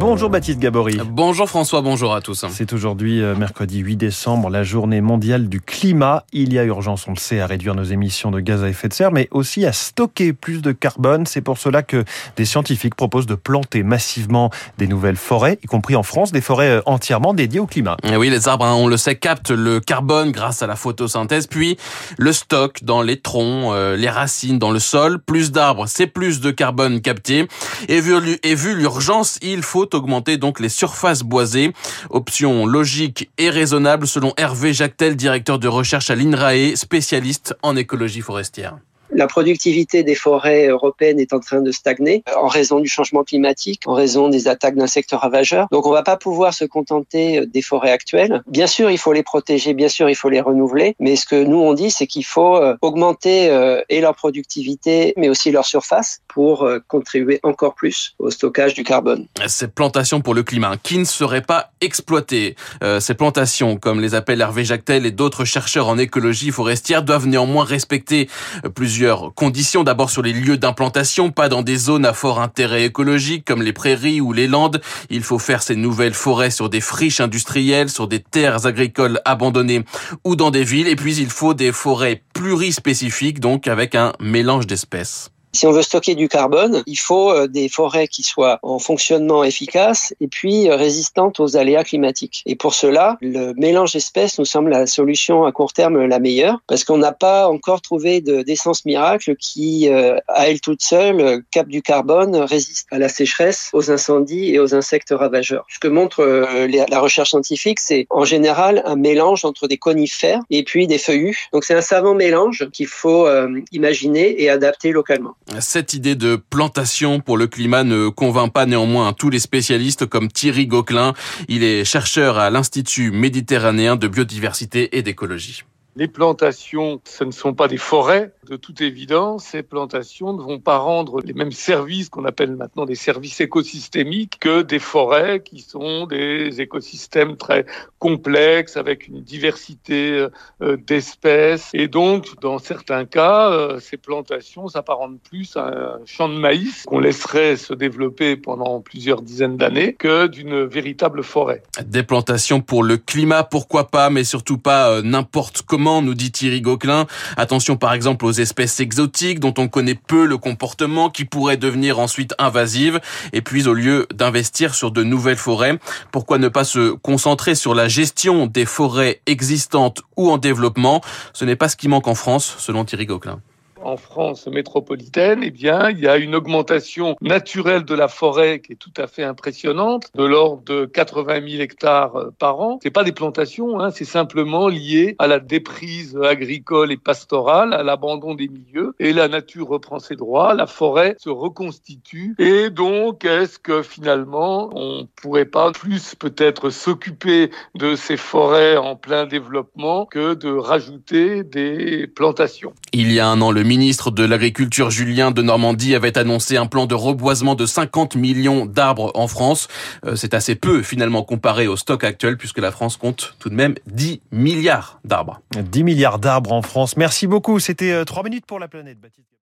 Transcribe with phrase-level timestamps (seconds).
[0.00, 0.98] Bonjour Baptiste Gabory.
[1.04, 2.46] Bonjour François, bonjour à tous.
[2.48, 6.24] C'est aujourd'hui euh, mercredi 8 décembre, la journée mondiale du climat.
[6.32, 8.88] Il y a urgence, on le sait, à réduire nos émissions de gaz à effet
[8.88, 11.26] de serre, mais aussi à stocker plus de carbone.
[11.26, 15.96] C'est pour cela que des scientifiques proposent de planter massivement des nouvelles forêts, y compris
[15.96, 17.98] en France, des forêts euh, entièrement dédiées au climat.
[18.02, 21.46] Et oui, les arbres, hein, on le sait, captent le carbone grâce à la photosynthèse,
[21.46, 21.76] puis
[22.16, 25.18] le stock dans les troncs, euh, les racines, dans le sol.
[25.20, 27.46] Plus d'arbres, c'est plus de carbone capté.
[27.88, 31.72] Et vu l'urgence, il faut augmenter donc les surfaces boisées.
[32.10, 38.20] Option logique et raisonnable selon Hervé Jactel, directeur de recherche à l'INRAE, spécialiste en écologie
[38.20, 38.76] forestière.
[39.20, 43.82] La productivité des forêts européennes est en train de stagner en raison du changement climatique,
[43.84, 45.66] en raison des attaques d'insectes ravageurs.
[45.70, 48.42] Donc on va pas pouvoir se contenter des forêts actuelles.
[48.46, 51.44] Bien sûr, il faut les protéger, bien sûr, il faut les renouveler, mais ce que
[51.44, 55.66] nous on dit, c'est qu'il faut euh, augmenter euh, et leur productivité, mais aussi leur
[55.66, 59.26] surface pour euh, contribuer encore plus au stockage du carbone.
[59.48, 62.56] Ces plantations pour le climat qui ne seraient pas exploitées,
[63.00, 67.64] ces plantations, comme les appelle Hervé Jactel et d'autres chercheurs en écologie forestière, doivent néanmoins
[67.64, 68.28] respecter
[68.74, 69.84] plusieurs conditions.
[69.84, 73.72] D'abord sur les lieux d'implantation, pas dans des zones à fort intérêt écologique comme les
[73.72, 74.80] prairies ou les landes.
[75.10, 79.84] Il faut faire ces nouvelles forêts sur des friches industrielles, sur des terres agricoles abandonnées
[80.24, 80.88] ou dans des villes.
[80.88, 85.30] Et puis il faut des forêts plurispécifiques, donc avec un mélange d'espèces.
[85.52, 89.42] Si on veut stocker du carbone, il faut euh, des forêts qui soient en fonctionnement
[89.42, 92.42] efficace et puis euh, résistantes aux aléas climatiques.
[92.46, 96.60] Et pour cela, le mélange d'espèces nous semble la solution à court terme la meilleure
[96.68, 101.68] parce qu'on n'a pas encore trouvé d'essence miracle qui, euh, à elle toute seule, capte
[101.68, 105.66] du carbone, résiste à la sécheresse, aux incendies et aux insectes ravageurs.
[105.68, 110.62] Ce que montre la recherche scientifique, c'est en général un mélange entre des conifères et
[110.62, 111.48] puis des feuillus.
[111.52, 113.26] Donc c'est un savant mélange qu'il faut
[113.72, 115.34] imaginer et adapter localement.
[115.58, 120.30] Cette idée de plantation pour le climat ne convainc pas néanmoins tous les spécialistes comme
[120.30, 121.14] Thierry Gauquelin.
[121.48, 125.64] Il est chercheur à l'Institut méditerranéen de biodiversité et d'écologie.
[125.96, 128.32] Les plantations, ce ne sont pas des forêts.
[128.48, 132.84] De toute évidence, ces plantations ne vont pas rendre les mêmes services qu'on appelle maintenant
[132.84, 137.66] des services écosystémiques que des forêts qui sont des écosystèmes très
[137.98, 140.26] complexes avec une diversité
[140.62, 141.70] euh, d'espèces.
[141.74, 146.84] Et donc, dans certains cas, euh, ces plantations s'apparentent plus à un champ de maïs
[146.86, 151.62] qu'on laisserait se développer pendant plusieurs dizaines d'années que d'une véritable forêt.
[151.84, 156.30] Des plantations pour le climat, pourquoi pas, mais surtout pas euh, n'importe comment nous dit
[156.30, 157.06] Thierry Gauquelin.
[157.36, 161.98] Attention par exemple aux espèces exotiques dont on connaît peu le comportement, qui pourraient devenir
[161.98, 163.00] ensuite invasives.
[163.32, 165.78] Et puis au lieu d'investir sur de nouvelles forêts,
[166.12, 171.00] pourquoi ne pas se concentrer sur la gestion des forêts existantes ou en développement?
[171.32, 173.40] Ce n'est pas ce qui manque en France, selon Thierry Gauquelin
[173.82, 178.72] en France métropolitaine, eh bien, il y a une augmentation naturelle de la forêt qui
[178.72, 182.78] est tout à fait impressionnante, de l'ordre de 80 000 hectares euh, par an.
[182.82, 187.82] C'est pas des plantations, hein, c'est simplement lié à la déprise agricole et pastorale, à
[187.82, 193.24] l'abandon des milieux, et la nature reprend ses droits, la forêt se reconstitue, et donc
[193.24, 200.06] est-ce que finalement on pourrait pas plus peut-être s'occuper de ces forêts en plein développement
[200.06, 202.72] que de rajouter des plantations?
[202.92, 206.66] Il y a un an, le ministre de l'Agriculture Julien de Normandie avait annoncé un
[206.66, 209.68] plan de reboisement de 50 millions d'arbres en France.
[210.04, 213.54] Euh, c'est assez peu finalement comparé au stock actuel puisque la France compte tout de
[213.54, 215.40] même 10 milliards d'arbres.
[215.54, 216.96] 10 milliards d'arbres en France.
[216.96, 217.60] Merci beaucoup.
[217.60, 218.98] C'était 3 euh, minutes pour la planète.